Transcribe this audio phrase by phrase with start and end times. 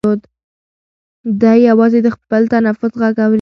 [1.41, 3.29] دی یوازې د خپل تنفس غږ اوري.